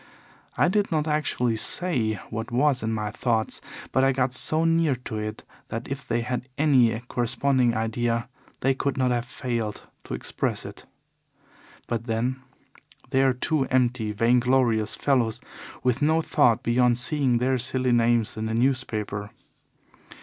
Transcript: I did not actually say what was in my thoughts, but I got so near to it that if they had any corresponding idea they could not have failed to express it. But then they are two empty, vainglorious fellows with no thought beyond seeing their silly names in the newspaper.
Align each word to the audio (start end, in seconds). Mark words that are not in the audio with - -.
I 0.57 0.67
did 0.67 0.91
not 0.91 1.07
actually 1.07 1.57
say 1.57 2.13
what 2.31 2.49
was 2.49 2.81
in 2.81 2.91
my 2.91 3.11
thoughts, 3.11 3.61
but 3.91 4.03
I 4.03 4.11
got 4.11 4.33
so 4.33 4.65
near 4.65 4.95
to 4.95 5.19
it 5.19 5.43
that 5.67 5.87
if 5.87 6.07
they 6.07 6.21
had 6.21 6.49
any 6.57 6.99
corresponding 7.01 7.75
idea 7.75 8.27
they 8.61 8.73
could 8.73 8.97
not 8.97 9.11
have 9.11 9.25
failed 9.25 9.87
to 10.05 10.15
express 10.15 10.65
it. 10.65 10.87
But 11.85 12.05
then 12.07 12.41
they 13.11 13.21
are 13.21 13.31
two 13.33 13.65
empty, 13.65 14.11
vainglorious 14.11 14.95
fellows 14.95 15.39
with 15.83 16.01
no 16.01 16.19
thought 16.23 16.63
beyond 16.63 16.97
seeing 16.97 17.37
their 17.37 17.59
silly 17.59 17.91
names 17.91 18.35
in 18.37 18.47
the 18.47 18.55
newspaper. 18.55 19.29